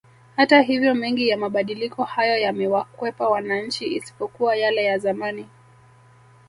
[0.35, 5.47] Hata hivyo mengi ya mabadiliko hayo yamewakwepa wananchi isipokuwa yale ya zamani